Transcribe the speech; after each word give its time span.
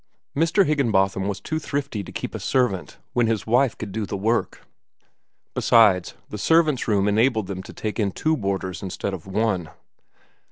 Mr. 0.35 0.65
Higginbotham 0.65 1.27
was 1.27 1.39
too 1.39 1.59
thrifty 1.59 2.03
to 2.03 2.11
keep 2.11 2.33
a 2.33 2.39
servant 2.39 2.97
when 3.13 3.27
his 3.27 3.45
wife 3.45 3.77
could 3.77 3.91
do 3.91 4.03
the 4.07 4.17
work. 4.17 4.65
Besides, 5.53 6.15
the 6.27 6.39
servant's 6.39 6.87
room 6.87 7.07
enabled 7.07 7.45
them 7.45 7.61
to 7.61 7.71
take 7.71 7.99
in 7.99 8.11
two 8.11 8.35
boarders 8.35 8.81
instead 8.81 9.13
of 9.13 9.27
one. 9.27 9.69